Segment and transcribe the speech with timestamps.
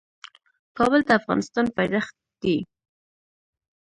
[0.77, 2.57] کابل د افغانستان پايتخت دی.